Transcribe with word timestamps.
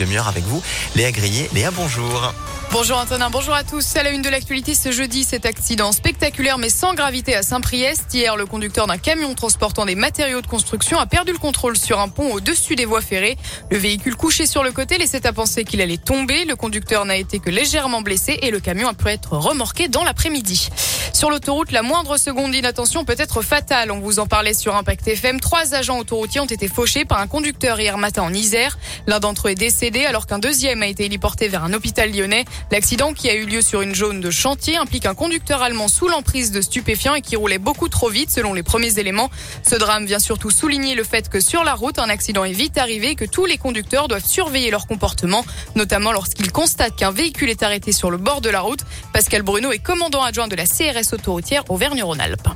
demi-heure 0.00 0.28
avec 0.28 0.44
vous. 0.44 0.62
Léa 0.96 1.12
Grillé. 1.12 1.48
Léa, 1.52 1.70
bonjour. 1.70 2.32
Bonjour 2.72 2.98
Antonin, 2.98 3.30
bonjour 3.30 3.54
à 3.54 3.64
tous. 3.64 3.96
À 3.96 4.04
la 4.04 4.10
une 4.10 4.22
de 4.22 4.28
l'actualité 4.28 4.76
ce 4.76 4.92
jeudi, 4.92 5.24
cet 5.24 5.44
accident 5.44 5.90
spectaculaire 5.90 6.56
mais 6.56 6.68
sans 6.68 6.94
gravité 6.94 7.34
à 7.34 7.42
Saint-Priest. 7.42 8.14
Hier, 8.14 8.36
le 8.36 8.46
conducteur 8.46 8.86
d'un 8.86 8.96
camion 8.96 9.34
transportant 9.34 9.86
des 9.86 9.96
matériaux 9.96 10.40
de 10.40 10.46
construction 10.46 11.00
a 11.00 11.06
perdu 11.06 11.32
le 11.32 11.38
contrôle 11.38 11.76
sur 11.76 11.98
un 11.98 12.08
pont 12.08 12.32
au-dessus 12.32 12.76
des 12.76 12.84
voies 12.84 13.00
ferrées. 13.00 13.36
Le 13.72 13.76
véhicule 13.76 14.14
couché 14.14 14.46
sur 14.46 14.62
le 14.62 14.70
côté 14.70 14.98
laissait 14.98 15.26
à 15.26 15.32
penser 15.32 15.64
qu'il 15.64 15.80
allait 15.80 15.96
tomber. 15.96 16.44
Le 16.44 16.54
conducteur 16.54 17.04
n'a 17.06 17.16
été 17.16 17.40
que 17.40 17.50
légèrement 17.50 18.02
blessé 18.02 18.38
et 18.40 18.52
le 18.52 18.60
camion 18.60 18.86
a 18.86 18.94
pu 18.94 19.08
être 19.08 19.36
remorqué 19.36 19.88
dans 19.88 20.04
l'après-midi. 20.04 20.68
Sur 21.12 21.28
l'autoroute, 21.28 21.72
la 21.72 21.82
moindre 21.82 22.16
seconde 22.18 22.52
d'inattention 22.52 23.04
peut 23.04 23.16
être 23.18 23.42
fatale. 23.42 23.90
On 23.90 23.98
vous 23.98 24.20
en 24.20 24.26
parlait 24.26 24.54
sur 24.54 24.76
Impact 24.76 25.08
FM. 25.08 25.40
Trois 25.40 25.74
agents 25.74 25.98
autoroutiers 25.98 26.40
ont 26.40 26.46
été 26.46 26.68
fauchés 26.68 27.04
par 27.04 27.18
un 27.18 27.26
conducteur 27.26 27.80
hier 27.80 27.98
matin 27.98 28.22
en 28.22 28.32
Isère. 28.32 28.78
L'un 29.08 29.18
d'entre 29.18 29.48
eux 29.48 29.50
est 29.50 29.56
décédé 29.56 30.06
alors 30.06 30.26
qu'un 30.26 30.38
deuxième 30.38 30.82
a 30.82 30.86
été 30.86 31.04
héliporté 31.04 31.48
vers 31.48 31.64
un 31.64 31.72
hôpital 31.72 32.12
lyonnais. 32.12 32.44
L'accident 32.70 33.12
qui 33.12 33.28
a 33.28 33.34
eu 33.34 33.46
lieu 33.46 33.62
sur 33.62 33.82
une 33.82 33.94
zone 33.94 34.20
de 34.20 34.30
chantier 34.30 34.76
implique 34.76 35.06
un 35.06 35.14
conducteur 35.14 35.62
allemand 35.62 35.88
sous 35.88 36.08
l'emprise 36.08 36.52
de 36.52 36.60
stupéfiants 36.60 37.14
et 37.14 37.20
qui 37.20 37.36
roulait 37.36 37.58
beaucoup 37.58 37.88
trop 37.88 38.08
vite 38.08 38.30
selon 38.30 38.54
les 38.54 38.62
premiers 38.62 38.98
éléments. 38.98 39.30
Ce 39.62 39.74
drame 39.74 40.06
vient 40.06 40.18
surtout 40.18 40.50
souligner 40.50 40.94
le 40.94 41.04
fait 41.04 41.28
que 41.28 41.40
sur 41.40 41.64
la 41.64 41.74
route, 41.74 41.98
un 41.98 42.08
accident 42.08 42.44
est 42.44 42.52
vite 42.52 42.78
arrivé 42.78 43.10
et 43.10 43.14
que 43.16 43.24
tous 43.24 43.46
les 43.46 43.58
conducteurs 43.58 44.08
doivent 44.08 44.24
surveiller 44.24 44.70
leur 44.70 44.86
comportement, 44.86 45.44
notamment 45.74 46.12
lorsqu'ils 46.12 46.52
constatent 46.52 46.96
qu'un 46.96 47.10
véhicule 47.10 47.50
est 47.50 47.62
arrêté 47.62 47.92
sur 47.92 48.10
le 48.10 48.16
bord 48.16 48.40
de 48.40 48.50
la 48.50 48.60
route. 48.60 48.80
Pascal 49.12 49.42
Bruno 49.42 49.72
est 49.72 49.78
commandant 49.78 50.22
adjoint 50.22 50.48
de 50.48 50.56
la 50.56 50.66
CRS 50.66 51.12
autoroutière 51.12 51.64
Auvergne-Rhône-Alpes. 51.68 52.48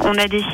On 0.00 0.16
a 0.18 0.28
décidé 0.28 0.52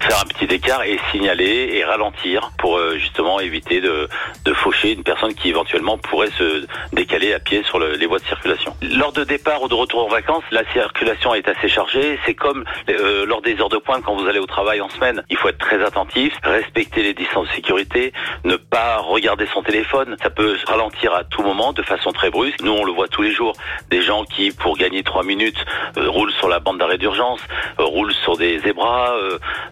faire 0.00 0.20
un 0.20 0.26
petit 0.26 0.52
écart 0.54 0.82
et 0.82 0.98
signaler 1.10 1.70
et 1.74 1.84
ralentir 1.84 2.52
pour 2.58 2.78
euh, 2.78 2.98
justement 2.98 3.40
éviter 3.40 3.80
de, 3.80 4.08
de 4.44 4.54
une 4.72 5.02
personne 5.02 5.34
qui 5.34 5.48
éventuellement 5.48 5.98
pourrait 5.98 6.30
se 6.30 6.66
décaler 6.92 7.32
à 7.32 7.38
pied 7.38 7.62
sur 7.64 7.78
le, 7.78 7.94
les 7.94 8.06
voies 8.06 8.18
de 8.18 8.24
circulation. 8.24 8.74
Lors 8.82 9.12
de 9.12 9.24
départ 9.24 9.62
ou 9.62 9.68
de 9.68 9.74
retour 9.74 10.04
en 10.04 10.08
vacances, 10.08 10.44
la 10.50 10.64
circulation 10.72 11.34
est 11.34 11.48
assez 11.48 11.68
chargée. 11.68 12.18
C'est 12.24 12.34
comme 12.34 12.64
euh, 12.88 13.26
lors 13.26 13.42
des 13.42 13.60
heures 13.60 13.68
de 13.68 13.78
pointe 13.78 14.02
quand 14.04 14.14
vous 14.14 14.26
allez 14.26 14.38
au 14.38 14.46
travail 14.46 14.80
en 14.80 14.88
semaine. 14.88 15.22
Il 15.30 15.36
faut 15.36 15.48
être 15.48 15.58
très 15.58 15.82
attentif, 15.84 16.34
respecter 16.42 17.02
les 17.02 17.14
distances 17.14 17.48
de 17.48 17.52
sécurité, 17.54 18.12
ne 18.44 18.56
pas 18.56 18.98
regarder 18.98 19.46
son 19.52 19.62
téléphone. 19.62 20.16
Ça 20.22 20.30
peut 20.30 20.56
ralentir 20.66 21.14
à 21.14 21.24
tout 21.24 21.42
moment 21.42 21.72
de 21.72 21.82
façon 21.82 22.12
très 22.12 22.30
brusque. 22.30 22.62
Nous, 22.62 22.72
on 22.72 22.84
le 22.84 22.92
voit 22.92 23.08
tous 23.08 23.22
les 23.22 23.32
jours. 23.32 23.54
Des 23.90 24.02
gens 24.02 24.24
qui, 24.24 24.50
pour 24.50 24.76
gagner 24.76 25.02
trois 25.02 25.24
minutes, 25.24 25.64
euh, 25.96 26.08
roulent 26.08 26.32
sur 26.32 26.48
la 26.48 26.60
bande 26.60 26.78
d'arrêt 26.78 26.98
d'urgence, 26.98 27.40
roulent 27.78 28.14
sur 28.14 28.36
des 28.36 28.58
zébras 28.60 29.14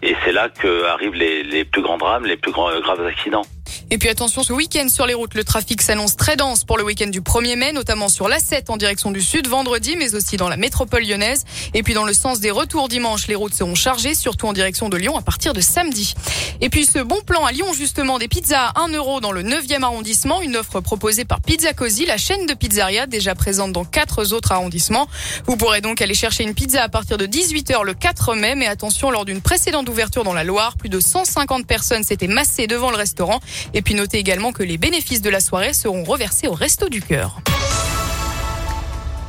et 0.01 0.15
c'est 0.23 0.31
là 0.31 0.49
qu'arrivent 0.49 1.15
les, 1.15 1.43
les 1.43 1.65
plus 1.65 1.81
grands 1.81 1.97
drames, 1.97 2.25
les 2.25 2.37
plus 2.37 2.51
grands, 2.51 2.77
graves 2.79 3.05
accidents. 3.05 3.43
Et 3.89 3.97
puis 3.97 4.09
attention, 4.09 4.43
ce 4.43 4.53
week-end 4.53 4.87
sur 4.89 5.05
les 5.05 5.13
routes, 5.13 5.33
le 5.33 5.43
trafic 5.43 5.81
s'annonce 5.81 6.15
très 6.15 6.35
dense 6.35 6.63
pour 6.63 6.77
le 6.77 6.83
week-end 6.83 7.07
du 7.07 7.21
1er 7.21 7.55
mai, 7.55 7.71
notamment 7.71 8.09
sur 8.09 8.27
l'A7 8.27 8.69
en 8.69 8.77
direction 8.77 9.11
du 9.11 9.21
sud 9.21 9.47
vendredi, 9.47 9.95
mais 9.97 10.15
aussi 10.15 10.37
dans 10.37 10.49
la 10.49 10.57
métropole 10.57 11.03
lyonnaise. 11.03 11.45
Et 11.73 11.83
puis 11.83 11.93
dans 11.93 12.05
le 12.05 12.13
sens 12.13 12.39
des 12.39 12.51
retours 12.51 12.89
dimanche, 12.89 13.27
les 13.27 13.35
routes 13.35 13.53
seront 13.53 13.75
chargées, 13.75 14.13
surtout 14.13 14.47
en 14.47 14.53
direction 14.53 14.89
de 14.89 14.97
Lyon 14.97 15.17
à 15.17 15.21
partir 15.21 15.53
de 15.53 15.61
samedi. 15.61 16.13
Et 16.61 16.69
puis 16.69 16.85
ce 16.85 16.99
bon 16.99 17.21
plan 17.25 17.45
à 17.45 17.51
Lyon, 17.51 17.73
justement, 17.73 18.19
des 18.19 18.27
pizzas 18.27 18.73
à 18.75 18.81
1 18.81 18.89
euro 18.93 19.21
dans 19.21 19.31
le 19.31 19.43
9e 19.43 19.83
arrondissement, 19.83 20.41
une 20.41 20.57
offre 20.57 20.79
proposée 20.81 21.25
par 21.25 21.41
Pizza 21.41 21.73
Cozy, 21.73 22.05
la 22.05 22.17
chaîne 22.17 22.45
de 22.45 22.53
pizzeria 22.53 23.07
déjà 23.07 23.35
présente 23.35 23.71
dans 23.71 23.85
quatre 23.85 24.33
autres 24.33 24.51
arrondissements. 24.51 25.07
Vous 25.45 25.57
pourrez 25.57 25.81
donc 25.81 26.01
aller 26.01 26.13
chercher 26.13 26.43
une 26.43 26.53
pizza 26.53 26.83
à 26.83 26.89
partir 26.89 27.17
de 27.17 27.25
18h 27.25 27.83
le 27.83 27.93
4 27.93 28.35
mai, 28.35 28.55
mais 28.55 28.67
attention, 28.67 29.11
lors 29.11 29.25
d'une 29.25 29.41
précédente 29.41 29.87
ouverture 29.89 30.23
dans 30.23 30.33
la 30.33 30.43
Loire, 30.43 30.75
plus 30.77 30.89
de 30.89 30.99
150 30.99 31.65
personnes 31.65 32.03
s'étaient 32.03 32.27
massées 32.27 32.67
devant 32.67 32.91
le 32.91 32.97
restaurant. 32.97 33.39
Et 33.73 33.81
puis 33.81 33.93
notez 33.93 34.17
également 34.17 34.51
que 34.51 34.63
les 34.63 34.77
bénéfices 34.77 35.21
de 35.21 35.29
la 35.29 35.39
soirée 35.39 35.73
seront 35.73 36.03
reversés 36.03 36.47
au 36.47 36.53
Resto 36.53 36.89
du 36.89 37.01
Cœur. 37.01 37.41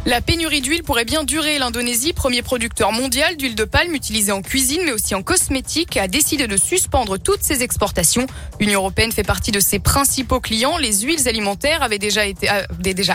La 0.09 0.23
pénurie 0.23 0.63
d'huile 0.63 0.85
pourrait 0.85 1.05
bien 1.05 1.23
durer. 1.23 1.59
L'Indonésie, 1.59 2.15
premier 2.15 2.41
producteur 2.41 2.93
mondial 2.93 3.37
d'huile 3.37 3.55
de 3.55 3.65
palme 3.65 3.95
utilisée 3.95 4.33
en 4.33 4.41
cuisine 4.41 4.81
mais 4.87 4.93
aussi 4.93 5.15
en 5.15 5.23
cosmétique, 5.23 5.99
a 5.99 6.09
décidé 6.09 6.47
de 6.47 6.57
suspendre 6.57 7.19
toutes 7.19 7.43
ses 7.43 7.63
exportations. 7.63 8.27
L'Union 8.59 8.81
européenne 8.81 9.13
fait 9.13 9.23
partie 9.23 9.51
de 9.51 9.61
ses 9.61 9.79
principaux 9.79 10.41
clients. 10.41 10.79
Les 10.79 11.03
huiles 11.03 11.29
alimentaires 11.29 11.83
avaient 11.83 11.99
déjà, 11.99 12.23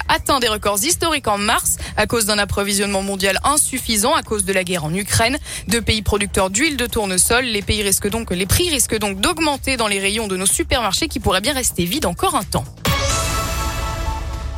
atteint 0.08 0.40
des 0.40 0.48
records 0.48 0.84
historiques 0.84 1.28
en 1.28 1.40
mars 1.40 1.78
à 1.98 2.06
cause 2.06 2.28
d'un 2.28 2.38
approvisionnement 2.38 3.02
mondial 3.02 3.40
insuffisant 3.44 4.14
à 4.14 4.22
cause 4.22 4.46
de 4.46 4.54
la 4.54 4.64
guerre 4.64 4.86
en 4.86 4.94
Ukraine. 4.94 5.40
Deux 5.70 5.82
pays 5.82 6.04
producteurs 6.04 6.52
d'huile 6.52 6.78
de 6.78 6.86
tournesol. 6.86 7.44
Les 7.46 7.64
pays 7.64 7.82
risquent 7.82 8.12
donc, 8.12 8.30
les 8.30 8.46
prix 8.46 8.70
risquent 8.70 9.00
donc 9.00 9.20
d'augmenter 9.20 9.78
dans 9.78 9.88
les 9.88 9.98
rayons 9.98 10.28
de 10.28 10.38
nos 10.38 10.46
supermarchés 10.46 11.08
qui 11.08 11.20
pourraient 11.20 11.42
bien 11.42 11.54
rester 11.54 11.86
vides 11.86 12.06
encore 12.06 12.36
un 12.36 12.44
temps. 12.44 12.66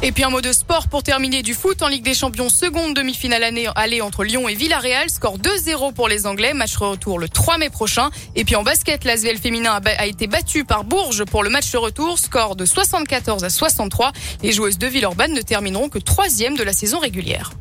Et 0.06 0.12
puis 0.12 0.24
un 0.24 0.30
mot 0.30 0.40
de 0.40 0.52
sport 0.52 0.88
pour 0.88 1.02
terminer 1.02 1.42
du 1.42 1.56
foot 1.56 1.82
en 1.82 1.88
Ligue 1.88 2.04
des 2.04 2.14
Champions, 2.14 2.48
seconde 2.48 2.94
demi-finale 2.94 3.44
allée 3.76 4.02
entre 4.02 4.24
Lyon 4.24 4.48
et 4.48 4.54
Villarreal. 4.54 5.10
Score 5.10 5.40
2-0 5.40 5.94
pour 5.94 6.08
les 6.08 6.28
Anglais. 6.28 6.54
Match 6.54 6.78
retour 6.78 7.18
le 7.18 7.28
3 7.28 7.58
mai 7.58 7.72
prochain. 7.72 8.12
Et 8.36 8.46
puis 8.46 8.56
en 8.56 8.62
basket, 8.62 9.04
l'Asvel 9.04 9.40
féminin 9.40 9.82
a, 9.84 10.06
été 10.06 10.28
battu 10.28 10.64
par 10.64 10.84
Bourges 10.84 11.26
pour 11.26 11.42
le 11.42 11.50
match 11.50 11.74
retour. 11.74 12.20
Score 12.20 12.56
de 12.56 12.66
74 12.66 13.44
à 13.44 13.50
63. 13.50 14.12
Les 14.44 14.52
joueuses 14.52 14.78
de 14.78 14.86
Villeurbanne 14.86 15.34
ne 15.34 15.42
termineront 15.42 15.90
que 15.90 15.98
troisième 15.98 16.56
de 16.56 16.62
la 16.62 16.74
saison 16.74 17.00
régulière. 17.00 17.54